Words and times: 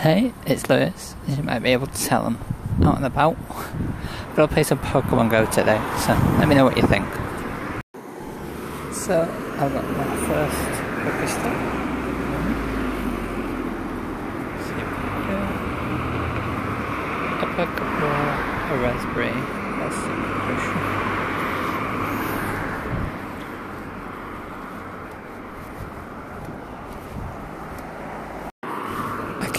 Hey, 0.00 0.34
it's 0.44 0.68
Lewis. 0.68 1.16
You 1.26 1.42
might 1.42 1.60
be 1.60 1.72
able 1.72 1.86
to 1.86 2.04
tell 2.04 2.22
them 2.24 2.38
out 2.84 2.96
and 2.96 3.06
about. 3.06 3.34
I've 3.48 4.36
got 4.36 4.46
to 4.46 4.52
play 4.52 4.62
some 4.62 4.78
Pokemon 4.78 5.30
Go 5.30 5.46
today, 5.46 5.80
so 6.04 6.12
let 6.38 6.46
me 6.48 6.54
know 6.54 6.66
what 6.66 6.76
you 6.76 6.82
think. 6.82 7.06
So, 8.92 9.22
I've 9.22 9.72
got 9.72 9.84
my 9.88 10.04
first 10.28 10.58
Pokestop. 11.00 11.56
See 14.60 14.76
if 14.76 14.90
we 15.00 15.08
go. 15.32 15.40
A 17.40 17.46
Pokeball, 17.56 18.28
a 18.70 18.76
Razz 18.82 19.04
Berry, 19.14 19.32
that's 19.80 19.96
the 19.96 20.12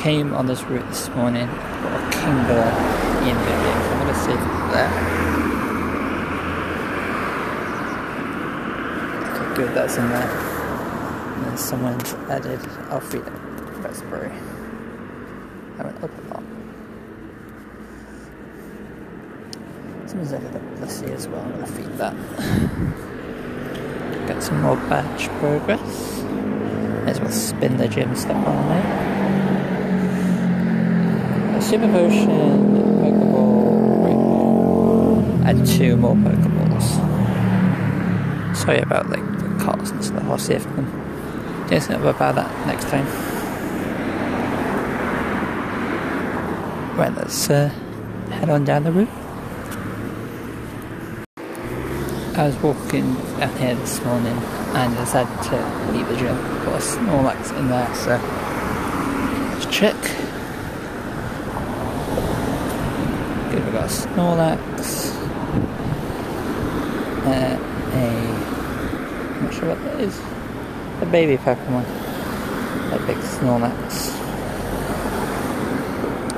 came 0.08 0.34
on 0.34 0.46
this 0.46 0.64
route 0.64 0.88
this 0.88 1.10
morning, 1.10 1.46
got 1.48 1.92
a 1.92 2.00
Kingler 2.16 2.72
in 3.28 3.36
the 3.44 3.56
game, 3.60 3.82
I'm 3.92 4.00
going 4.00 4.14
to 4.14 4.20
see 4.22 4.38
there. 4.72 4.92
Okay, 9.34 9.48
good, 9.54 9.72
that's 9.76 9.98
in 9.98 10.08
there. 10.08 10.30
And 11.36 11.44
then 11.46 11.58
someone's 11.58 12.14
added 12.30 12.66
Alfred 12.90 13.28
Raspberry. 13.84 14.32
I 15.78 15.84
went 15.84 16.02
up 16.02 16.10
a 16.10 16.22
lot. 16.34 16.44
Someone's 20.06 20.32
added 20.32 20.56
a 20.56 20.60
Blissey 20.80 21.12
as 21.12 21.28
well, 21.28 21.42
I'm 21.42 21.52
going 21.52 21.66
to 21.66 21.72
feed 21.74 21.98
that. 21.98 22.16
Get 24.26 24.42
some 24.42 24.62
more 24.62 24.78
batch 24.78 25.28
progress. 25.40 26.22
May 27.04 27.12
as 27.12 27.20
well 27.20 27.30
spin 27.30 27.76
the 27.76 27.90
gym 27.90 28.16
stuff 28.16 28.48
on 28.48 28.70
there. 28.70 29.07
Super 31.68 31.92
Potion, 31.92 32.30
Pokeball, 33.02 34.02
Ball, 34.02 35.20
and 35.46 35.68
two 35.68 35.98
more 35.98 36.16
Pokeballs. 36.16 36.88
Sorry 38.56 38.80
about 38.80 39.10
like 39.10 39.26
the 39.40 39.50
cars 39.62 39.90
and 39.92 40.02
stuff. 40.02 40.24
I'll 40.24 40.38
see 40.38 40.54
if 40.54 40.66
I 40.66 40.70
can 40.76 40.86
do 41.68 41.80
something 41.82 42.08
about 42.08 42.36
that 42.36 42.68
next 42.68 42.88
time. 42.88 43.06
Right, 46.98 47.14
let's 47.14 47.50
uh, 47.50 47.68
head 48.32 48.50
on 48.50 48.64
down 48.64 48.86
the 48.86 48.92
route. 48.94 49.10
I 52.38 52.46
was 52.48 52.56
walking 52.64 53.14
down 53.40 53.58
here 53.58 53.76
this 53.76 54.02
morning 54.06 54.38
and 54.38 54.96
I 54.96 55.00
decided 55.04 55.44
to 55.50 55.58
leave 55.92 56.08
the 56.08 56.16
gym. 56.16 56.38
Got 56.64 56.76
a 56.76 56.82
Snorlax 56.82 57.52
in 57.60 57.68
there, 57.68 57.94
so 57.94 58.18
let's 59.52 59.66
check. 59.66 59.98
Good, 63.52 63.57
we've 63.68 63.76
got 63.76 63.84
a 63.84 63.94
Snorlax. 63.94 65.12
Uh, 67.26 67.60
a. 67.92 68.08
I'm 69.36 69.44
not 69.44 69.54
sure 69.54 69.68
what 69.76 69.84
that 69.84 70.00
is. 70.00 70.18
A 71.02 71.06
baby 71.06 71.36
Pokemon. 71.36 71.84
A 72.94 73.06
big 73.06 73.18
Snorlax. 73.18 74.14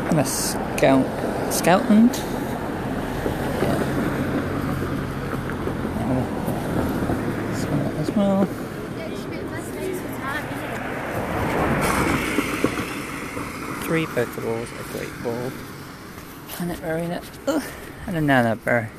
And 0.09 0.19
a 0.19 0.25
Scout. 0.25 1.05
Scoutland? 1.53 2.15
Yeah. 3.61 3.83
And 5.99 6.17
This 7.53 7.65
one 7.65 7.79
as 7.97 8.11
well. 8.15 8.45
Three 13.83 14.05
Pokeballs, 14.07 14.69
a 14.79 14.83
Great 14.97 15.23
Ball, 15.23 15.51
Planet 16.59 16.81
Marina, 16.81 17.21
ugh, 17.47 17.63
and 18.05 18.17
a 18.17 18.19
Nanab 18.19 18.61
Berry. 18.65 18.89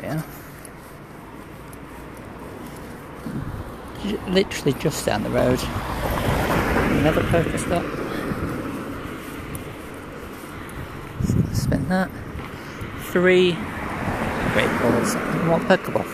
There 0.00 0.24
we 4.04 4.10
are. 4.10 4.30
Literally 4.30 4.72
just 4.80 5.04
down 5.04 5.22
the 5.22 5.28
road. 5.28 5.60
Another 6.98 7.20
Pokestop. 7.24 7.84
S- 11.24 11.60
Spin 11.60 11.86
that. 11.90 12.10
Three 13.12 13.52
Great 14.54 14.80
Balls 14.80 15.14
and 15.16 15.50
one 15.50 15.60
Pokeball. 15.66 16.06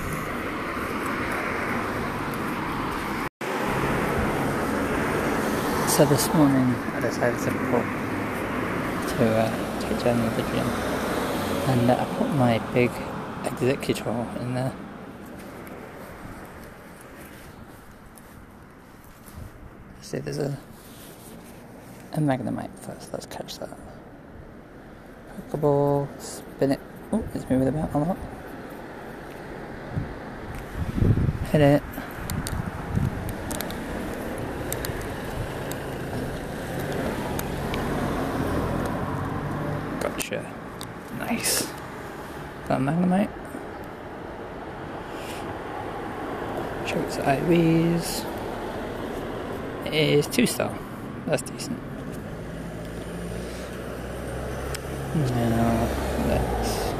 So 5.88 6.04
this 6.04 6.34
morning 6.34 6.74
I 6.96 6.98
decided 6.98 7.38
to 7.38 7.50
to 9.16 9.36
uh, 9.36 9.69
take 9.90 10.04
down 10.04 10.36
the 10.36 10.42
gym, 10.42 10.66
and 11.68 11.90
I 11.90 12.04
put 12.16 12.28
my 12.30 12.58
big 12.72 12.90
Exeggutor 13.42 14.40
in 14.40 14.54
there. 14.54 14.72
See, 20.00 20.18
there's 20.18 20.38
a 20.38 20.58
a 22.12 22.18
Magnemite 22.18 22.76
first. 22.80 23.12
Let's 23.12 23.26
catch 23.26 23.58
that. 23.58 23.76
Pokeball, 25.50 26.08
spin 26.20 26.72
it. 26.72 26.80
Oh, 27.12 27.24
it's 27.34 27.48
moving 27.48 27.68
about 27.68 27.94
a 27.94 27.98
lot. 27.98 28.18
Hit 31.52 31.60
it. 31.60 31.82
Gotcha. 40.00 40.52
Nice. 41.18 41.68
Got 42.68 42.80
a 42.80 42.82
Magnemite. 42.82 43.30
Is 47.52 48.24
two 50.28 50.46
star. 50.46 50.72
That's 51.26 51.42
decent. 51.42 51.78
Now 55.16 55.88
let's 56.28 56.92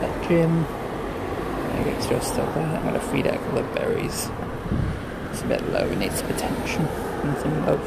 that 0.00 0.26
gym. 0.26 0.64
I 0.64 1.82
get 1.84 2.08
just 2.08 2.32
still 2.32 2.46
there. 2.52 2.64
I'm 2.64 2.82
gonna 2.82 2.98
feed 2.98 3.26
it 3.26 3.34
a 3.34 3.38
couple 3.38 3.58
of 3.58 3.74
berries. 3.74 4.30
It's 5.30 5.42
a 5.42 5.46
bit 5.46 5.62
low, 5.70 5.86
it 5.86 5.98
needs 5.98 6.18
some 6.20 6.30
attention 6.30 6.86
and 6.86 7.36
some 7.36 7.66
love. 7.66 7.86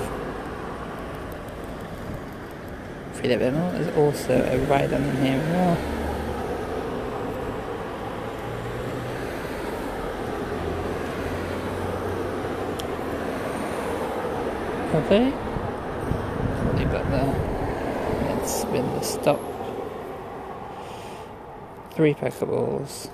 Feed 3.13 3.31
it 3.31 3.35
a 3.35 3.39
bit 3.39 3.53
more. 3.55 3.71
There's 3.71 3.97
also 3.97 4.39
a 4.39 4.57
Rhydon 4.67 5.01
in 5.09 5.15
here 5.25 5.41
as 5.41 5.47
well. 5.49 5.98
Okay. 15.09 15.25
Leave 16.77 16.91
that 16.91 17.09
there. 17.09 17.33
Let's 18.29 18.61
spin 18.61 18.85
the 18.93 19.01
stop. 19.01 19.39
Three 21.95 22.13
Pokeballs, 22.13 23.09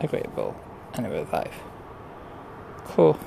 a 0.00 0.06
Great 0.06 0.32
Ball, 0.36 0.54
and 0.94 1.06
a 1.06 1.10
Revive. 1.10 1.52
Cool. 2.84 3.18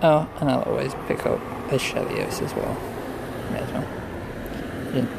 Oh, 0.00 0.28
and 0.38 0.48
I'll 0.48 0.62
always 0.62 0.94
pick 1.08 1.26
up 1.26 1.40
a 1.72 1.74
Shelios 1.74 2.40
as 2.40 2.54
well. 2.54 2.76
May 3.50 3.58
as 3.58 3.72
well. 3.72 3.84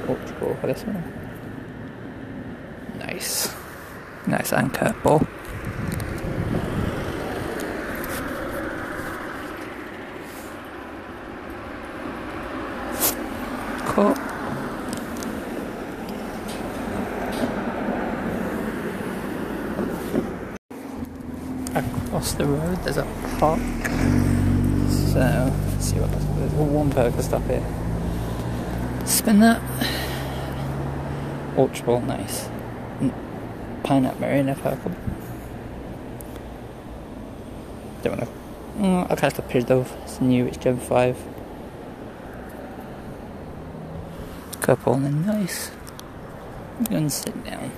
Ultra 0.07 0.39
Ball 0.39 0.55
for 0.61 0.67
this 0.67 0.83
one. 0.83 1.03
Nice. 2.97 3.53
Nice 4.25 4.53
anchor 4.53 4.95
ball. 5.03 5.19
Cool. 13.95 14.11
Across 21.73 22.33
the 22.33 22.45
road 22.45 22.77
there's 22.83 22.97
a 22.97 23.05
park. 23.37 23.59
So 24.89 25.19
let's 25.19 25.85
see 25.85 25.99
what 25.99 26.11
there's, 26.11 26.51
one 26.53 26.89
burger 26.89 27.21
stop 27.21 27.43
here. 27.43 27.63
Spin 29.05 29.39
that. 29.39 29.61
Ball, 31.55 32.01
nice. 32.01 32.49
Pineapple 33.83 34.19
Marina 34.19 34.55
Purple. 34.55 34.91
Don't 38.03 38.17
wanna. 38.17 38.27
Mm, 38.77 39.09
I'll 39.09 39.15
catch 39.15 39.35
the 39.35 39.41
Pidove. 39.43 39.89
It's 40.03 40.19
new, 40.19 40.47
it's 40.47 40.57
Gen 40.57 40.77
5. 40.79 41.17
Couple 44.61 44.95
and 44.95 45.25
nice. 45.25 45.71
I'm 46.79 46.85
gonna 46.85 47.09
sit 47.09 47.45
down. 47.45 47.71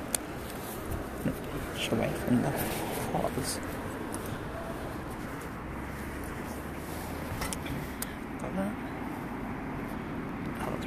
Push 1.73 1.91
away 1.91 2.09
from 2.25 2.41
the 2.41 2.51
cars. 3.11 3.59
Got 8.39 8.55
that. 8.55 8.71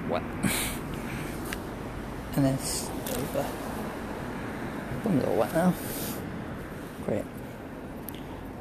wet. 0.08 0.22
And 2.44 2.58
then 2.58 3.18
over. 3.18 3.46
One's 5.04 5.24
all 5.24 5.36
wet 5.36 5.54
now. 5.54 5.74
Great. 7.04 7.24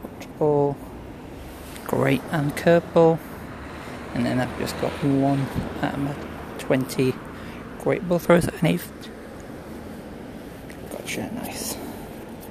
Watch 0.04 0.28
ball. 0.38 0.78
Great 1.86 2.22
and 2.32 2.56
curveball. 2.56 3.20
And 4.14 4.26
then 4.26 4.40
I've 4.40 4.60
just 4.60 4.80
got 4.82 4.92
one 5.04 5.48
out 5.82 5.94
of 5.94 6.00
my 6.00 6.16
20 6.58 7.14
great 7.80 8.08
ball 8.08 8.20
throws 8.20 8.48
at 8.48 8.62
an 8.62 8.68
eighth. 8.68 8.92
Gotcha, 10.92 11.32
nice. 11.34 11.78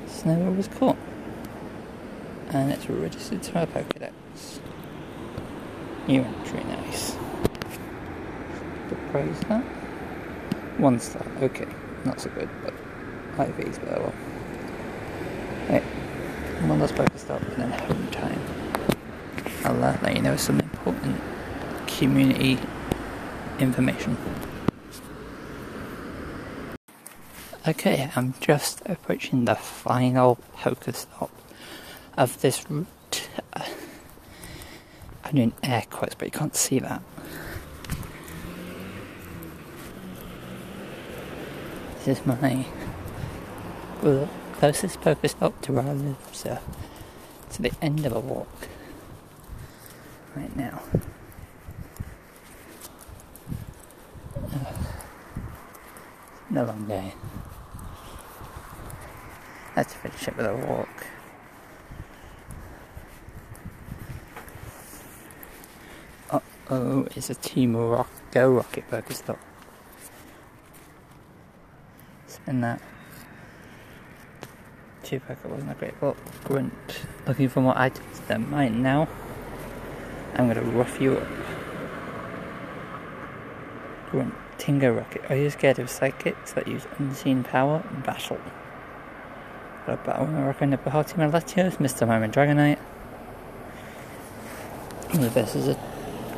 Snowball 0.06 0.52
was 0.52 0.68
caught. 0.68 0.96
And 2.50 2.72
it's 2.72 2.88
registered 2.88 3.42
to 3.42 3.54
my 3.54 3.66
Pokedex. 3.66 4.12
New 6.06 6.22
entry, 6.22 6.64
nice. 6.64 7.16
Praise 9.12 9.40
that. 9.40 9.77
One 10.78 11.00
star, 11.00 11.26
okay. 11.42 11.66
Not 12.04 12.20
so 12.20 12.30
good, 12.30 12.48
but 12.62 12.72
IV's 13.48 13.78
better 13.78 13.96
oh 13.96 14.02
well. 14.02 14.14
Right. 15.68 15.82
One 16.68 16.80
last 16.80 16.94
Pokestop 16.94 17.42
and 17.54 17.62
then 17.62 17.70
home 17.72 18.06
time. 18.08 18.40
I'll 19.64 19.74
let 19.74 20.14
you 20.14 20.22
know 20.22 20.36
some 20.36 20.60
important 20.60 21.20
community 21.86 22.58
information. 23.58 24.16
Okay, 27.66 28.10
I'm 28.14 28.34
just 28.40 28.80
approaching 28.86 29.44
the 29.44 29.56
final 29.56 30.38
Pokestop 30.56 31.30
of 32.16 32.40
this 32.40 32.64
route. 32.70 32.86
I'm 35.24 35.34
doing 35.34 35.52
air 35.62 35.84
quotes, 35.90 36.14
but 36.14 36.26
you 36.26 36.32
can't 36.32 36.56
see 36.56 36.78
that. 36.78 37.02
Is 42.08 42.24
my 42.24 42.64
closest 44.00 44.28
closest 44.54 45.00
Pokestop 45.02 45.60
to 45.62 45.72
where 45.72 45.84
I 45.84 45.92
live, 45.92 46.16
so 46.32 46.58
to 47.50 47.62
the 47.62 47.72
end 47.82 48.06
of 48.06 48.12
a 48.12 48.20
walk 48.20 48.68
right 50.34 50.56
now. 50.56 50.80
No 56.50 56.64
long 56.64 56.86
day. 56.86 57.12
Let's 59.76 59.92
finish 59.94 60.26
it 60.26 60.36
with 60.36 60.46
a 60.46 60.56
walk. 60.56 61.06
Uh 66.30 66.40
oh, 66.70 67.06
it's 67.14 67.28
a 67.28 67.34
Team 67.34 67.76
Rock 67.76 68.10
Go 68.30 68.50
Rocket 68.50 68.90
Pokestop. 68.90 69.38
Spin 72.48 72.62
that. 72.62 72.80
Two 75.02 75.20
wasn't 75.44 75.70
a 75.70 75.74
great 75.74 76.00
book. 76.00 76.16
Grunt. 76.44 76.72
Looking 77.26 77.50
for 77.50 77.60
more 77.60 77.76
items 77.76 78.20
than 78.20 78.50
mine 78.50 78.82
now. 78.82 79.06
I'm 80.34 80.48
gonna 80.48 80.62
rough 80.62 80.98
you 80.98 81.18
up. 81.18 81.28
Grunt. 84.10 84.32
Tingo 84.56 84.96
Rocket. 84.96 85.30
Are 85.30 85.36
you 85.36 85.50
scared 85.50 85.78
of 85.78 85.90
psychics 85.90 86.52
that 86.52 86.66
use 86.66 86.86
unseen 86.98 87.44
power 87.44 87.84
in 87.92 88.00
battle? 88.00 88.40
Got 89.86 89.92
a 89.92 90.06
battle 90.06 90.26
rocket 90.28 90.62
in 90.62 90.70
the 90.70 90.78
Bahati 90.78 91.30
Latios, 91.30 91.76
Mr. 91.76 92.08
Mime 92.08 92.22
and 92.22 92.32
Dragonite. 92.32 92.78
The 95.12 95.28
best 95.28 95.54
is 95.54 95.68
a 95.68 95.78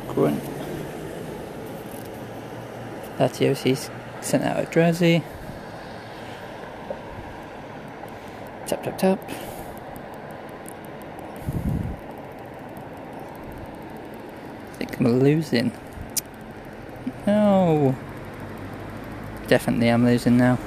grunt. 0.09 0.43
Latios 3.17 3.63
he's 3.63 3.89
sent 4.19 4.43
out 4.43 4.61
a 4.61 4.67
Drowzee. 4.67 5.23
Tap 8.71 8.83
tap 8.83 8.97
tap. 8.97 9.19
I 14.69 14.75
think 14.77 14.97
I'm 14.97 15.19
losing. 15.19 15.71
No 17.27 17.95
definitely 19.51 19.89
I'm 19.89 20.05
losing 20.05 20.37
now. 20.37 20.57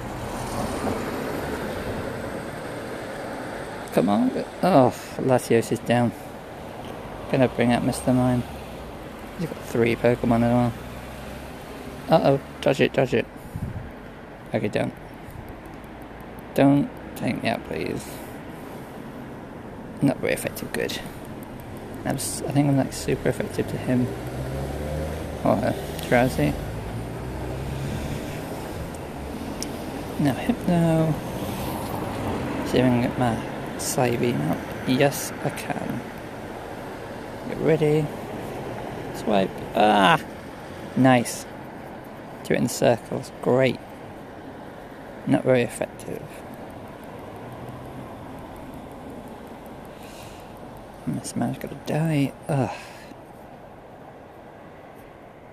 Come 3.94 4.10
on. 4.10 4.30
Oh, 4.62 4.92
Latios 5.16 5.72
is 5.72 5.78
down. 5.78 6.12
Gonna 7.32 7.48
bring 7.48 7.72
out 7.72 7.82
Mr. 7.82 8.14
Mime. 8.14 8.42
He's 9.38 9.48
got 9.48 9.58
three 9.64 9.96
Pokemon 9.96 10.42
as 10.42 10.52
well. 10.52 10.72
Uh 12.10 12.20
oh, 12.28 12.40
dodge 12.60 12.82
it, 12.82 12.92
dodge 12.92 13.14
it. 13.14 13.26
Okay, 14.52 14.68
don't. 14.68 14.92
Don't 16.52 16.90
take 17.16 17.42
me 17.42 17.48
out, 17.48 17.64
please. 17.68 18.04
Not 20.02 20.18
very 20.18 20.32
effective, 20.32 20.72
good. 20.72 20.98
I, 22.04 22.12
was, 22.12 22.42
I 22.42 22.52
think 22.52 22.68
I'm 22.68 22.76
like 22.76 22.92
super 22.92 23.28
effective 23.28 23.68
to 23.68 23.76
him. 23.76 24.06
Or 25.44 25.52
uh, 25.52 25.72
Drowzee. 26.02 26.54
Now 30.20 30.34
Hypno. 30.34 31.12
See 32.66 32.78
if 32.78 32.84
I 32.84 32.88
can 32.88 33.02
get 33.02 33.18
my 33.18 34.16
beam 34.16 34.40
up. 34.50 34.58
Yes, 34.86 35.32
I 35.42 35.50
can. 35.50 36.00
Get 37.48 37.58
ready. 37.58 38.06
Swipe. 39.14 39.50
Ah! 39.74 40.20
Nice. 40.96 41.46
Do 42.44 42.54
it 42.54 42.58
in 42.58 42.68
circles. 42.68 43.32
Great. 43.42 43.80
Not 45.26 45.44
very 45.44 45.62
effective. 45.62 46.22
This 51.06 51.36
man's 51.36 51.58
gonna 51.58 51.78
die. 51.86 52.32
Ugh. 52.48 52.70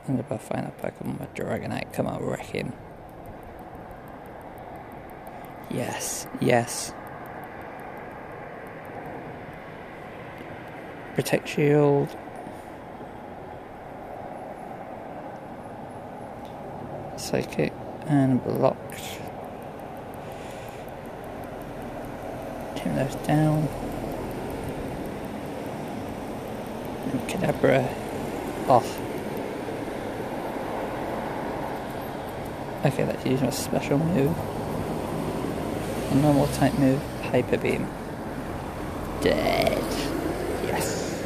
I'm 0.07 0.15
gonna 0.18 0.39
find 0.39 0.65
a 0.65 0.71
Pokemon 0.81 1.19
with 1.19 1.33
Dragonite. 1.33 1.92
Come 1.94 2.07
on, 2.07 2.24
wreck 2.24 2.45
him. 2.45 2.74
Yes, 5.69 6.27
yes. 6.39 6.94
Protect 11.15 11.48
shield. 11.48 12.15
Psychic 17.18 17.73
and 18.07 18.44
blocked. 18.44 19.19
Turn 22.78 22.95
those 22.95 23.16
down. 23.28 23.68
And 27.04 27.22
Kadabra 27.28 27.88
off. 28.68 29.00
Okay, 32.86 33.06
let's 33.06 33.26
use 33.26 33.42
my 33.42 33.50
special 33.50 34.00
move. 34.00 34.36
A 36.12 36.16
normal 36.16 36.48
type 36.48 36.74
move, 36.80 37.02
Hyper 37.24 37.58
Beam. 37.58 37.88
Dead. 39.22 39.84
Yes. 40.66 41.24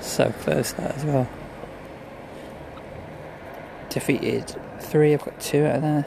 So 0.00 0.30
close 0.40 0.72
that 0.74 0.96
as 0.96 1.04
well. 1.04 1.28
Defeated 3.88 4.54
three, 4.80 5.14
I've 5.14 5.24
got 5.24 5.40
two 5.40 5.64
out 5.66 5.76
of 5.76 5.82
there. 5.82 6.04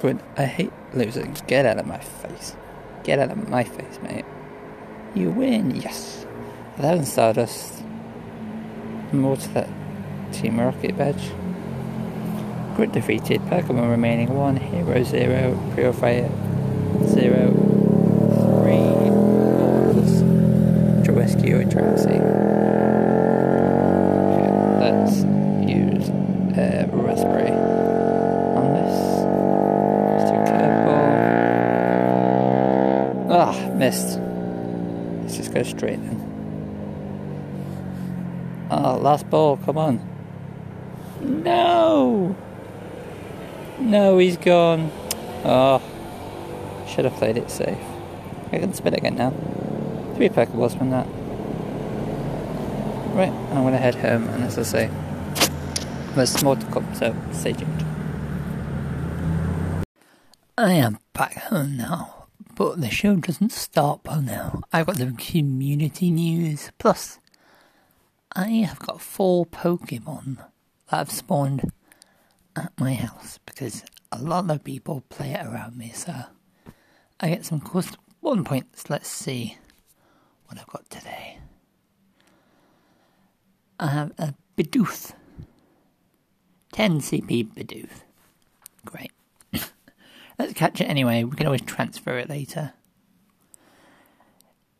Good. 0.00 0.20
I 0.36 0.44
hate 0.44 0.72
losing. 0.94 1.36
Get 1.48 1.66
out 1.66 1.78
of 1.78 1.86
my 1.86 1.98
face. 1.98 2.54
Get 3.02 3.18
out 3.18 3.32
of 3.32 3.48
my 3.48 3.64
face, 3.64 3.98
mate. 4.02 4.24
You 5.14 5.30
win, 5.30 5.74
yes. 5.74 6.17
Thousand 6.78 7.06
Stardust. 7.06 7.82
More 9.12 9.36
to 9.36 9.48
that 9.48 9.68
Team 10.32 10.60
Rocket 10.60 10.96
badge. 10.96 11.32
Grit 12.76 12.92
defeated, 12.92 13.40
Pokemon 13.42 13.90
remaining 13.90 14.32
1, 14.32 14.56
Hero 14.58 15.02
0, 15.02 15.72
Purifier 15.74 16.30
0, 17.04 17.50
3 18.62 19.10
balls 19.10 20.22
to 21.04 21.12
rescue 21.12 21.58
a 21.58 21.64
Drowzee. 21.64 22.22
Let's 24.78 25.16
use 25.68 26.08
a 26.56 26.88
Razz 26.92 27.24
Berry 27.24 27.50
on 28.56 28.74
this. 28.74 28.94
Let's. 30.22 30.30
Ah, 33.30 33.68
missed. 33.74 34.20
Let's 35.22 35.36
just 35.36 35.52
go 35.52 35.64
straight 35.64 35.96
then. 35.96 36.37
Oh, 38.98 39.00
last 39.00 39.30
ball, 39.30 39.56
come 39.58 39.78
on. 39.78 40.00
No! 41.20 42.34
No, 43.78 44.18
he's 44.18 44.36
gone. 44.36 44.90
Oh, 45.44 45.80
should 46.88 47.04
have 47.04 47.14
played 47.14 47.36
it 47.36 47.48
safe. 47.48 47.78
I 48.50 48.58
can 48.58 48.74
spin 48.74 48.94
again 48.94 49.14
now. 49.14 49.30
Three 50.16 50.28
Pokeballs 50.28 50.76
from 50.76 50.90
that. 50.90 51.06
Right, 53.14 53.30
I'm 53.52 53.62
gonna 53.62 53.78
head 53.78 53.94
home, 53.94 54.26
and 54.30 54.42
as 54.42 54.58
I 54.58 54.62
say, 54.62 54.90
there's 56.16 56.42
more 56.42 56.56
to 56.56 56.66
come, 56.66 56.92
so 56.92 57.14
stay 57.32 57.52
tuned. 57.52 57.84
I 60.56 60.72
am 60.72 60.98
back 61.12 61.34
home 61.34 61.76
now, 61.76 62.26
but 62.56 62.80
the 62.80 62.90
show 62.90 63.14
doesn't 63.14 63.52
stop 63.52 64.08
now. 64.08 64.62
I've 64.72 64.86
got 64.86 64.96
the 64.96 65.14
community 65.16 66.10
news, 66.10 66.72
plus 66.78 67.20
I 68.38 68.50
have 68.68 68.78
got 68.78 69.00
four 69.00 69.46
Pokemon 69.46 70.36
that 70.36 70.96
have 70.96 71.10
spawned 71.10 71.72
at 72.54 72.72
my 72.78 72.94
house 72.94 73.40
because 73.44 73.82
a 74.12 74.22
lot 74.22 74.48
of 74.48 74.62
people 74.62 75.02
play 75.08 75.32
it 75.32 75.44
around 75.44 75.76
me, 75.76 75.90
so 75.92 76.14
I 77.18 77.30
get 77.30 77.44
some 77.44 77.60
one 78.20 78.44
points. 78.44 78.88
Let's 78.88 79.08
see 79.08 79.58
what 80.46 80.56
I've 80.56 80.68
got 80.68 80.88
today. 80.88 81.40
I 83.80 83.88
have 83.88 84.12
a 84.18 84.34
Bidoof. 84.56 85.14
10 86.70 87.00
CP 87.00 87.52
Bidoof. 87.54 87.90
Great. 88.84 89.10
Let's 90.38 90.52
catch 90.52 90.80
it 90.80 90.84
anyway. 90.84 91.24
We 91.24 91.36
can 91.36 91.46
always 91.46 91.62
transfer 91.62 92.16
it 92.16 92.28
later. 92.28 92.72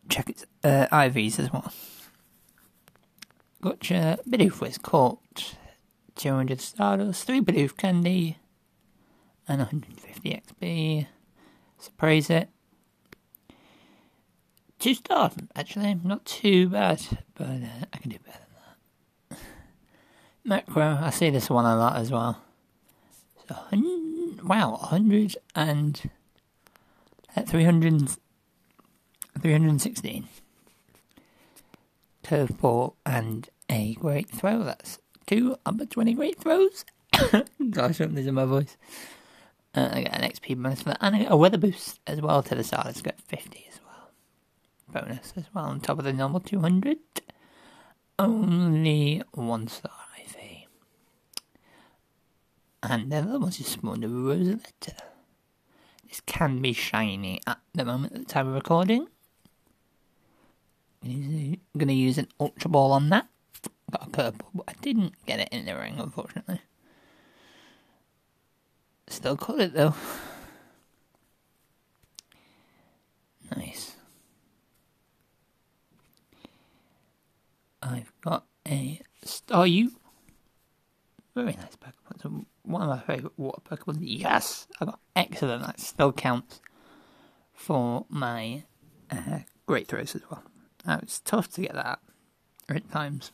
Check 0.07 0.29
its 0.29 0.45
uh, 0.63 0.87
IVs 0.93 1.39
as 1.39 1.51
well. 1.51 1.73
Gotcha. 3.61 4.19
Bidoof 4.29 4.61
was 4.61 4.77
caught. 4.77 5.55
200 6.15 6.59
Stardust, 6.59 7.25
3 7.25 7.41
Bidoof 7.41 7.77
Candy, 7.77 8.37
and 9.47 9.59
150 9.59 10.29
XP. 10.29 11.07
Surprise 11.77 12.29
it. 12.29 12.49
2 14.79 14.93
stars, 14.95 15.33
actually. 15.55 15.95
Not 16.03 16.25
too 16.25 16.67
bad, 16.69 17.01
but 17.35 17.47
uh, 17.47 17.85
I 17.93 17.97
can 17.97 18.11
do 18.11 18.17
better 18.25 18.39
than 18.39 19.29
that. 19.29 19.37
Macro, 20.45 20.99
I 21.01 21.09
see 21.09 21.29
this 21.29 21.49
one 21.49 21.65
a 21.65 21.75
lot 21.77 21.95
as 21.95 22.11
well. 22.11 22.41
So, 23.47 23.55
wow, 24.43 24.71
100 24.71 25.37
and 25.55 26.09
at 27.35 27.47
300, 27.47 28.09
316. 29.41 30.27
Curveball 32.29 32.93
and 33.07 33.49
a 33.71 33.95
great 33.95 34.29
throw. 34.29 34.63
That's 34.63 34.99
two 35.25 35.55
upper 35.65 35.85
20 35.85 36.13
great 36.13 36.39
throws. 36.39 36.85
Gosh, 37.71 37.99
I'm 37.99 38.13
losing 38.13 38.35
my 38.35 38.45
voice. 38.45 38.77
Uh, 39.73 39.89
I 39.91 40.03
get 40.03 40.13
an 40.13 40.29
XP 40.29 40.61
bonus 40.61 40.83
for 40.83 40.89
that, 40.89 40.99
and 41.01 41.15
I 41.15 41.23
a 41.23 41.35
weather 41.35 41.57
boost 41.57 41.99
as 42.05 42.21
well 42.21 42.43
to 42.43 42.53
the 42.53 42.63
side. 42.63 42.85
Let's 42.85 43.01
get 43.01 43.19
50 43.19 43.65
as 43.71 43.79
well. 43.83 45.01
Bonus 45.01 45.33
as 45.35 45.45
well 45.55 45.65
on 45.65 45.79
top 45.79 45.97
of 45.97 46.05
the 46.05 46.13
normal 46.13 46.39
200. 46.39 46.99
Only 48.19 49.23
one 49.31 49.67
star 49.67 49.91
IV. 50.23 50.35
And 52.83 53.11
the 53.11 53.17
other 53.17 53.39
one's 53.39 53.57
just 53.57 53.71
spawned 53.71 54.03
a 54.03 54.07
Rosetta. 54.07 54.93
This 56.07 56.21
can 56.27 56.61
be 56.61 56.73
shiny 56.73 57.41
at 57.47 57.57
the 57.73 57.85
moment 57.85 58.13
at 58.13 58.19
the 58.19 58.25
time 58.25 58.49
of 58.49 58.53
recording. 58.53 59.07
I'm 61.03 61.57
going 61.77 61.87
to 61.87 61.93
use 61.93 62.17
an 62.17 62.27
Ultra 62.39 62.69
Ball 62.69 62.91
on 62.91 63.09
that 63.09 63.27
got 63.89 64.07
a 64.07 64.11
curveball, 64.11 64.49
but 64.53 64.65
I 64.67 64.73
didn't 64.81 65.13
get 65.25 65.39
it 65.39 65.49
in 65.51 65.65
the 65.65 65.75
ring, 65.75 65.95
unfortunately. 65.99 66.61
Still 69.07 69.37
caught 69.37 69.59
it 69.59 69.73
though. 69.73 69.95
Nice. 73.55 73.95
I've 77.81 78.13
got 78.21 78.45
a 78.67 79.01
Staryu. 79.25 79.89
Very 81.33 81.53
nice 81.53 81.75
Pokemon. 81.75 82.45
One 82.63 82.83
of 82.83 82.89
my 82.89 82.99
favourite 82.99 83.37
water 83.37 83.61
Pokemon. 83.61 83.97
Yes! 84.01 84.67
I 84.79 84.85
got 84.85 84.99
excellent. 85.15 85.65
That 85.65 85.79
still 85.79 86.11
counts 86.11 86.61
for 87.53 88.05
my 88.09 88.63
uh, 89.09 89.39
great 89.65 89.87
throws 89.87 90.13
as 90.13 90.21
well. 90.29 90.43
Now 90.85 90.99
it's 91.01 91.19
tough 91.19 91.49
to 91.53 91.61
get 91.61 91.73
that 91.73 91.99
at 92.69 92.91
times. 92.91 93.31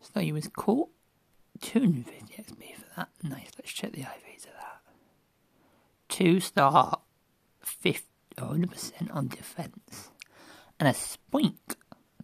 So 0.00 0.20
he 0.20 0.32
was 0.32 0.48
caught 0.48 0.90
250 1.60 2.42
XP 2.42 2.76
for 2.76 2.84
that. 2.96 3.08
Nice, 3.22 3.50
let's 3.58 3.72
check 3.72 3.92
the 3.92 4.02
IVs 4.02 4.46
of 4.46 4.52
that. 4.60 4.80
Two 6.08 6.40
star, 6.40 7.00
50, 7.60 8.06
100% 8.36 9.14
on 9.14 9.28
defense. 9.28 10.10
And 10.78 10.88
a 10.88 10.92
Spoink, 10.92 11.76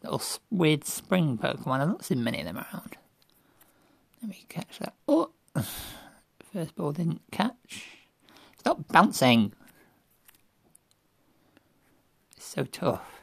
little 0.02 0.22
weird 0.50 0.84
spring 0.84 1.38
Pokemon. 1.38 1.80
I've 1.80 1.88
not 1.88 2.04
seen 2.04 2.24
many 2.24 2.40
of 2.40 2.46
them 2.46 2.56
around. 2.56 2.96
Let 4.20 4.30
me 4.30 4.44
catch 4.48 4.80
that. 4.80 4.94
Oh, 5.06 5.30
first 6.52 6.74
ball 6.74 6.92
didn't 6.92 7.22
catch. 7.30 7.84
Stop 8.58 8.88
bouncing. 8.88 9.52
It's 12.36 12.46
so 12.46 12.64
tough. 12.64 13.17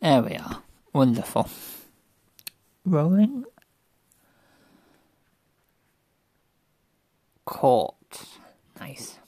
There 0.00 0.22
we 0.22 0.36
are. 0.36 0.62
Wonderful 0.92 1.48
rolling 2.84 3.44
caught. 7.44 7.94
Nice. 8.80 9.18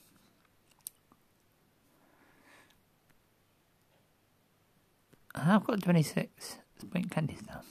I've 5.34 5.64
got 5.64 5.82
26 5.82 6.58
Spoink 6.84 7.10
candy 7.10 7.36
star. 7.36 7.62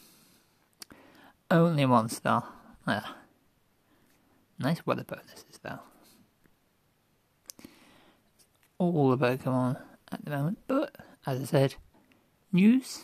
Only 1.51 1.85
one 1.85 2.09
star. 2.09 2.45
Ah. 2.85 3.15
Nice 4.59 4.85
weather 4.85 5.03
bonuses 5.03 5.59
though. 5.61 5.79
All 8.77 9.15
the 9.15 9.17
Pokemon 9.17 9.79
at 10.11 10.25
the 10.25 10.31
moment, 10.31 10.59
but 10.67 10.95
as 11.25 11.41
I 11.41 11.45
said, 11.45 11.75
news. 12.51 13.03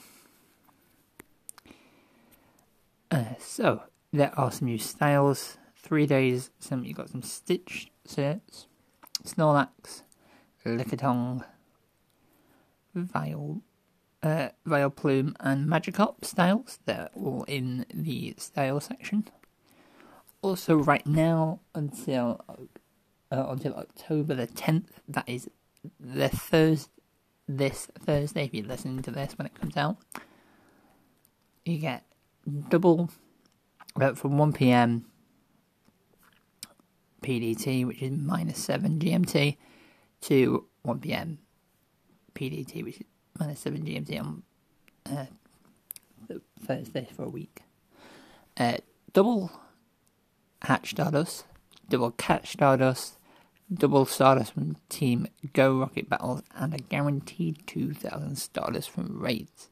Uh, 3.11 3.35
so 3.39 3.83
there 4.11 4.31
are 4.37 4.51
some 4.51 4.67
new 4.67 4.77
styles. 4.77 5.57
Three 5.77 6.07
days, 6.07 6.49
some 6.59 6.83
you 6.83 6.93
got 6.93 7.09
some 7.09 7.21
Stitch 7.21 7.91
sets, 8.05 8.65
Snorlax, 9.23 10.01
Lickitung, 10.65 11.45
Vial, 12.95 13.61
uh, 14.23 14.49
Vileplume, 14.67 15.35
and 15.39 15.69
Magikarp 15.69 16.25
styles. 16.25 16.79
They're 16.85 17.09
all 17.13 17.43
in 17.47 17.85
the 17.93 18.33
style 18.37 18.79
section. 18.79 19.27
Also, 20.41 20.75
right 20.75 21.05
now 21.05 21.59
until 21.75 22.43
uh, 22.49 23.45
until 23.49 23.75
October 23.75 24.33
the 24.33 24.47
tenth, 24.47 24.99
that 25.07 25.27
is 25.29 25.49
the 25.99 26.29
Thursday. 26.29 26.89
This 27.47 27.87
Thursday, 27.99 28.45
if 28.45 28.53
you're 28.53 28.65
listening 28.65 29.01
to 29.03 29.11
this 29.11 29.37
when 29.37 29.45
it 29.45 29.53
comes 29.53 29.77
out, 29.77 29.97
you 31.63 31.77
get 31.77 32.03
double 32.69 33.09
uh, 33.99 34.13
from 34.13 34.37
1 34.37 34.53
pm 34.53 35.05
PDT, 37.21 37.85
which 37.85 38.01
is 38.01 38.11
minus 38.11 38.57
7 38.59 38.99
GMT, 38.99 39.57
to 40.21 40.65
1 40.83 40.99
pm 40.99 41.39
PDT, 42.33 42.83
which 42.83 43.01
is 43.01 43.07
minus 43.39 43.59
7 43.59 43.83
GMT 43.83 44.19
on 44.19 44.43
uh, 45.05 45.25
Thursday 46.59 47.07
for 47.15 47.23
a 47.23 47.29
week. 47.29 47.61
Uh, 48.57 48.77
double 49.13 49.51
Hatch 50.63 50.91
Stardust, 50.91 51.45
double 51.89 52.11
Catch 52.11 52.53
Stardust, 52.53 53.17
double 53.73 54.05
Stardust 54.05 54.53
from 54.53 54.77
Team 54.89 55.27
Go 55.53 55.79
Rocket 55.79 56.09
Battles, 56.09 56.43
and 56.55 56.73
a 56.73 56.77
guaranteed 56.77 57.65
2000 57.67 58.37
Stardust 58.37 58.89
from 58.89 59.19
Raids. 59.19 59.69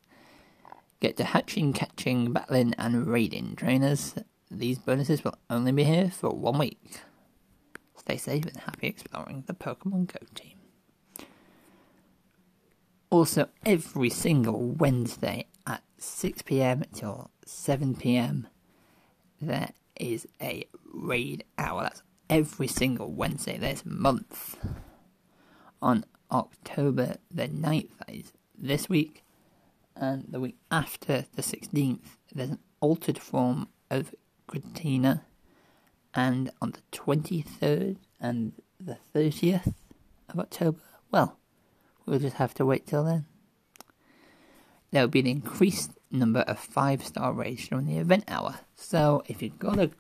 Get 1.00 1.18
to 1.18 1.26
hatching, 1.26 1.74
catching, 1.74 2.32
battling, 2.32 2.74
and 2.78 3.08
raiding 3.08 3.56
trainers. 3.56 4.16
These 4.50 4.80
bonuses 4.80 5.24
will 5.24 5.38
only 5.50 5.72
be 5.72 5.84
here 5.84 6.10
for 6.10 6.30
one 6.30 6.60
week. 6.60 7.02
Stay 7.96 8.18
safe 8.18 8.46
and 8.46 8.58
happy 8.58 8.88
exploring 8.88 9.44
the 9.48 9.54
Pokemon 9.54 10.08
Go 10.08 10.26
team. 10.34 10.58
Also, 13.10 13.48
every 13.66 14.10
single 14.10 14.60
Wednesday 14.60 15.46
at 15.68 15.84
6pm 16.00 16.92
till 16.94 17.30
7pm, 17.46 18.46
there 19.40 19.70
is 19.96 20.28
a 20.42 20.66
raid 20.92 21.44
hour. 21.58 21.84
That's 21.84 22.02
every 22.34 22.66
single 22.66 23.12
Wednesday 23.12 23.60
this 23.60 23.86
month. 23.86 24.58
On 25.84 26.04
October 26.32 27.18
the 27.30 27.48
9th, 27.48 27.92
that 28.00 28.10
is 28.10 28.34
this 28.58 28.90
week, 28.90 29.24
and 29.96 30.26
the 30.28 30.40
week 30.40 30.58
after 30.72 31.26
the 31.36 31.44
16th, 31.44 32.18
there's 32.34 32.50
an 32.50 32.60
altered 32.80 33.20
form 33.20 33.68
of 33.92 34.16
Giratina, 34.48 35.22
and 36.16 36.50
on 36.60 36.72
the 36.72 36.82
23rd 36.92 37.98
and 38.20 38.54
the 38.80 38.98
30th 39.14 39.76
of 40.30 40.40
October, 40.40 40.80
well, 41.12 41.38
we'll 42.08 42.18
just 42.18 42.38
have 42.38 42.56
to 42.56 42.66
wait 42.66 42.88
till 42.88 43.04
then. 43.04 43.26
There 44.90 45.04
will 45.04 45.08
be 45.08 45.20
an 45.20 45.28
increased 45.28 45.92
number 46.10 46.42
of 46.42 46.58
five 46.58 47.06
star 47.06 47.32
raids 47.32 47.68
during 47.68 47.86
the 47.86 47.98
event 47.98 48.24
hour. 48.28 48.62
So 48.76 49.24
if 49.28 49.44
you've 49.44 49.60
got 49.60 49.78
a 49.78 49.92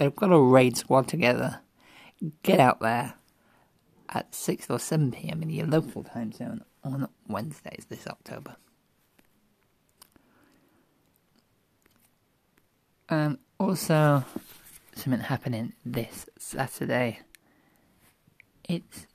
you've 0.00 0.16
got 0.16 0.32
a 0.32 0.40
raid 0.40 0.76
squad 0.76 1.08
together, 1.08 1.60
get 2.42 2.60
out 2.60 2.80
there 2.80 3.14
at 4.08 4.34
six 4.34 4.68
or 4.68 4.78
seven 4.78 5.12
PM 5.12 5.42
in 5.42 5.50
your 5.50 5.66
local 5.66 6.02
time 6.02 6.32
zone 6.32 6.64
on 6.82 7.08
Wednesdays 7.28 7.86
this 7.88 8.06
October. 8.06 8.56
Um 13.08 13.38
also 13.58 14.24
something 14.94 15.20
happening 15.20 15.72
this 15.84 16.26
Saturday. 16.38 17.20
It's 18.68 19.06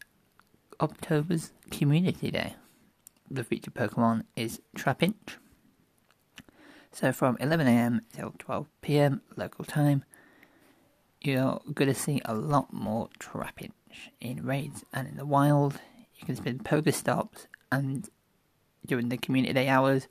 October's 0.79 1.51
Community 1.71 2.31
Day. 2.31 2.55
The 3.29 3.43
featured 3.43 3.73
Pokemon 3.73 4.23
is 4.35 4.61
Trapinch. 4.77 5.37
So 6.91 7.11
from 7.11 7.37
11am 7.37 8.01
till 8.13 8.31
12pm 8.31 9.21
local 9.35 9.65
time, 9.65 10.03
you're 11.25 11.61
going 11.73 11.93
to 11.93 11.99
see 11.99 12.21
a 12.25 12.33
lot 12.33 12.73
more 12.73 13.09
Trapinch 13.19 13.71
in 14.19 14.45
raids 14.45 14.83
and 14.93 15.07
in 15.07 15.17
the 15.17 15.25
wild. 15.25 15.79
You 16.15 16.25
can 16.25 16.35
spin 16.35 16.59
Pokestops 16.59 17.47
and 17.71 18.09
during 18.85 19.09
the 19.09 19.17
community 19.17 19.53
day 19.53 19.67
hours, 19.67 20.07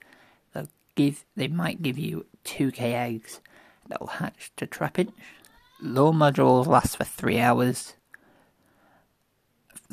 they'll 0.53 0.69
give 0.95 1.25
they 1.37 1.49
might 1.49 1.83
give 1.83 1.99
you 1.99 2.27
2k 2.45 2.81
eggs 2.81 3.41
that 3.89 4.01
will 4.01 4.09
hatch 4.09 4.51
to 4.57 4.67
Trapinch. 4.67 5.13
Lure 5.81 6.13
modules 6.13 6.67
last 6.67 6.97
for 6.97 7.05
3 7.05 7.41
hours 7.41 7.95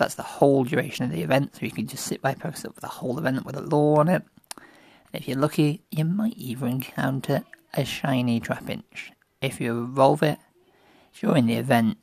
that's 0.01 0.15
the 0.15 0.23
whole 0.23 0.63
duration 0.63 1.05
of 1.05 1.11
the 1.11 1.21
event, 1.21 1.55
so 1.55 1.65
you 1.65 1.71
can 1.71 1.87
just 1.87 2.05
sit 2.05 2.21
by 2.21 2.33
Pokestop 2.33 2.73
for 2.73 2.81
the 2.81 2.87
whole 2.87 3.17
event 3.17 3.45
with 3.45 3.55
a 3.55 3.61
lure 3.61 3.99
on 3.99 4.07
it. 4.07 4.23
And 4.57 5.21
if 5.21 5.27
you're 5.27 5.37
lucky, 5.37 5.83
you 5.91 6.05
might 6.05 6.37
even 6.37 6.69
encounter 6.69 7.43
a 7.73 7.85
shiny 7.85 8.39
Trapinch. 8.39 9.11
If 9.41 9.59
you 9.59 9.83
evolve 9.83 10.23
it 10.23 10.39
during 11.20 11.46
the 11.46 11.56
event, 11.56 11.98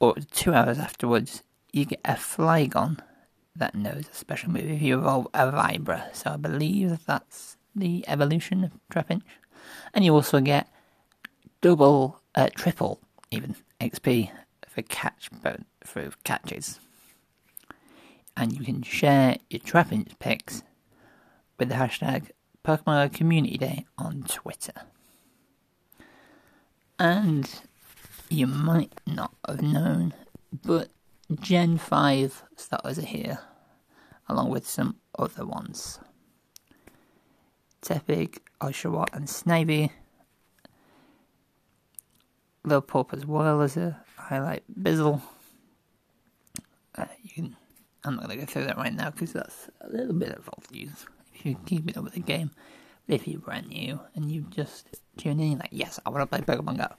or 0.00 0.14
two 0.30 0.52
hours 0.52 0.78
afterwards, 0.78 1.42
you 1.72 1.84
get 1.84 2.00
a 2.04 2.14
Flygon 2.14 2.98
that 3.56 3.74
knows 3.74 4.08
a 4.10 4.14
special 4.14 4.50
move 4.50 4.68
if 4.68 4.82
you 4.82 4.98
evolve 4.98 5.28
a 5.32 5.50
Vibra. 5.50 6.14
So 6.14 6.32
I 6.32 6.36
believe 6.36 7.04
that's 7.06 7.56
the 7.74 8.04
evolution 8.08 8.64
of 8.64 8.72
Trapinch. 8.90 9.22
And 9.92 10.04
you 10.04 10.12
also 10.12 10.40
get 10.40 10.68
double, 11.60 12.20
uh, 12.34 12.48
triple, 12.54 13.00
even 13.30 13.56
XP 13.80 14.30
for 14.68 14.82
catch 14.82 15.30
for 15.84 16.10
catches 16.24 16.80
and 18.36 18.52
you 18.52 18.64
can 18.64 18.82
share 18.82 19.36
your 19.50 19.60
Trapinch 19.60 20.18
pics 20.18 20.62
with 21.58 21.68
the 21.68 21.76
hashtag 21.76 22.30
Pokemon 22.64 23.12
Community 23.12 23.56
Day 23.56 23.86
on 23.98 24.24
Twitter. 24.24 24.72
And 26.98 27.48
you 28.28 28.46
might 28.46 28.92
not 29.06 29.34
have 29.46 29.62
known, 29.62 30.14
but 30.64 30.88
Gen 31.40 31.78
5 31.78 32.44
starters 32.56 32.98
are 32.98 33.06
here, 33.06 33.38
along 34.28 34.50
with 34.50 34.68
some 34.68 34.96
other 35.18 35.46
ones. 35.46 36.00
Tepig, 37.82 38.38
Oshawott, 38.60 39.14
and 39.14 39.26
Snivy. 39.26 39.90
Lillipup 42.66 43.12
as 43.12 43.26
well 43.26 43.60
as 43.60 43.76
a 43.76 44.00
highlight 44.16 44.64
Bizzle. 44.72 45.20
Uh, 46.96 47.04
can 47.34 47.56
I'm 48.04 48.16
not 48.16 48.26
going 48.26 48.38
to 48.38 48.46
go 48.46 48.50
through 48.50 48.64
that 48.64 48.76
right 48.76 48.94
now 48.94 49.10
because 49.10 49.32
that's 49.32 49.70
a 49.80 49.88
little 49.88 50.14
bit 50.14 50.30
of 50.30 50.48
old 50.48 50.70
news 50.70 51.06
if 51.34 51.44
you 51.44 51.56
keep 51.66 51.88
it 51.88 51.96
up 51.96 52.04
with 52.04 52.14
the 52.14 52.20
game. 52.20 52.50
But 53.06 53.16
if 53.16 53.28
you're 53.28 53.40
brand 53.40 53.68
new 53.68 54.00
and 54.14 54.30
you 54.30 54.46
just 54.50 55.00
tune 55.16 55.40
in, 55.40 55.58
like, 55.58 55.70
yes, 55.72 56.00
I 56.04 56.10
want 56.10 56.22
to 56.22 56.26
play 56.26 56.40
Pokemon 56.40 56.78
Go. 56.78 56.94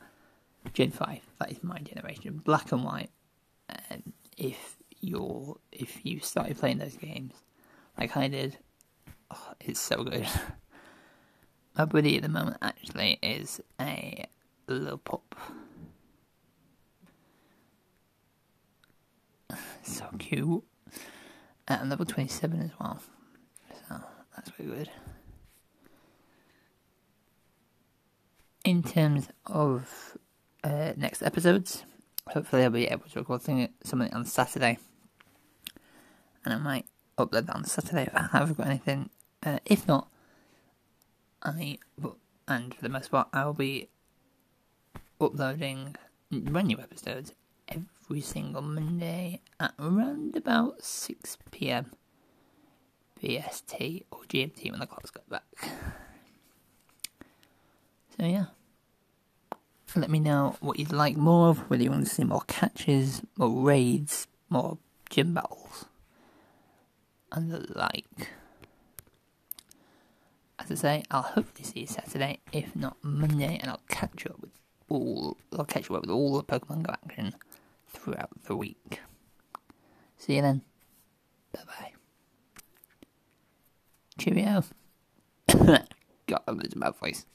Gen 0.73 0.91
5, 0.91 1.19
that 1.39 1.51
is 1.51 1.63
my 1.63 1.79
generation. 1.79 2.41
Black 2.43 2.71
and 2.71 2.83
white. 2.83 3.09
And 3.89 4.13
if 4.37 4.77
you're, 4.99 5.57
if 5.71 6.05
you 6.05 6.19
started 6.19 6.57
playing 6.57 6.79
those 6.79 6.97
games, 6.97 7.33
like 7.97 8.15
I 8.17 8.27
did, 8.27 8.57
oh, 9.31 9.53
it's 9.61 9.79
so 9.79 10.03
good. 10.03 10.27
my 11.77 11.85
buddy 11.85 12.17
at 12.17 12.23
the 12.23 12.29
moment 12.29 12.57
actually 12.61 13.19
is 13.21 13.61
a 13.79 14.25
Lillipup. 14.67 15.21
so 19.83 20.05
cute 20.17 20.63
at 21.67 21.87
level 21.87 22.05
27 22.05 22.61
as 22.61 22.71
well. 22.79 23.01
So 23.87 24.01
that's 24.35 24.49
very 24.51 24.69
good. 24.69 24.89
In 28.63 28.81
terms 28.81 29.29
of 29.45 30.17
uh, 30.65 30.93
next 30.97 31.21
episodes, 31.21 31.85
hopefully 32.27 32.63
I'll 32.63 32.71
be 32.71 32.87
able 32.87 33.07
to 33.09 33.19
record 33.19 33.43
something 33.43 34.13
on 34.13 34.25
Saturday. 34.25 34.79
And 36.43 36.53
I 36.53 36.57
might 36.57 36.85
upload 37.17 37.45
that 37.45 37.55
on 37.55 37.65
Saturday 37.65 38.03
if 38.03 38.15
I 38.15 38.29
haven't 38.31 38.57
got 38.57 38.67
anything. 38.67 39.09
Uh, 39.43 39.59
if 39.65 39.87
not, 39.87 40.07
I, 41.43 41.77
and 42.47 42.73
for 42.73 42.81
the 42.81 42.89
most 42.89 43.11
part, 43.11 43.27
I 43.31 43.45
will 43.45 43.53
be 43.53 43.89
uploading 45.21 45.95
brand 46.31 46.67
new 46.67 46.79
episodes 46.79 47.33
every 47.69 48.21
single 48.21 48.63
Monday 48.63 49.41
at 49.59 49.73
around 49.79 50.35
about 50.35 50.83
6 50.83 51.37
pm 51.51 51.91
BST 53.21 54.05
or 54.11 54.21
GMT 54.23 54.71
when 54.71 54.79
the 54.79 54.87
clocks 54.87 55.11
go 55.11 55.21
back. 55.29 55.43
So, 58.17 58.25
yeah. 58.25 58.45
Let 59.95 60.09
me 60.09 60.19
know 60.19 60.57
what 60.59 60.77
you'd 60.77 60.91
like 60.91 61.15
more 61.15 61.49
of, 61.49 61.59
whether 61.69 61.81
you 61.81 61.89
want 61.89 62.05
to 62.05 62.13
see 62.13 62.25
more 62.25 62.41
catches, 62.47 63.21
more 63.37 63.49
raids, 63.49 64.27
more 64.49 64.77
gym 65.09 65.33
battles, 65.33 65.85
and 67.31 67.49
the 67.49 67.65
like. 67.73 68.29
As 70.59 70.69
I 70.69 70.75
say, 70.75 71.03
I'll 71.09 71.21
hopefully 71.21 71.63
see 71.63 71.81
you 71.81 71.87
Saturday, 71.87 72.39
if 72.51 72.75
not 72.75 72.97
Monday, 73.01 73.57
and 73.61 73.71
I'll 73.71 73.81
catch 73.87 74.25
up 74.25 74.41
with 74.41 74.51
all. 74.89 75.37
I'll 75.57 75.63
catch 75.63 75.87
you 75.87 75.95
up 75.95 76.01
with 76.01 76.09
all 76.09 76.35
the 76.35 76.43
Pokemon 76.43 76.83
Go 76.83 76.91
action 76.91 77.33
throughout 77.87 78.31
the 78.43 78.55
week. 78.57 78.99
See 80.17 80.35
you 80.35 80.41
then. 80.41 80.61
Bye 81.53 81.61
bye. 81.67 81.91
Cheerio. 84.17 84.63
God, 85.47 86.41
I'm 86.47 86.57
losing 86.57 86.79
my 86.79 86.91
voice. 86.91 87.25